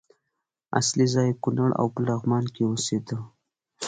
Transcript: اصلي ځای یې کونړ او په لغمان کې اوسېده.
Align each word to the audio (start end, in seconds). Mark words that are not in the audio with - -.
اصلي 0.79 1.05
ځای 1.13 1.27
یې 1.31 1.39
کونړ 1.43 1.69
او 1.79 1.85
په 1.93 1.99
لغمان 2.07 2.45
کې 2.53 2.61
اوسېده. 2.65 3.17